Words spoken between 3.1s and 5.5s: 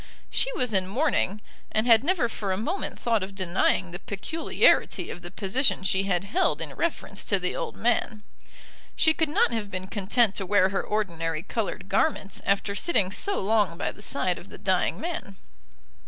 of denying the peculiarity of the